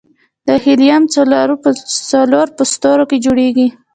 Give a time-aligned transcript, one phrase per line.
[0.47, 1.03] د هیلیم
[2.09, 3.67] څلور په ستورو کې جوړېږي.